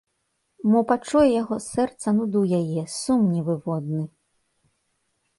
[0.75, 4.01] Мо пачуе яго сэрца нуду яе, сум невыводны?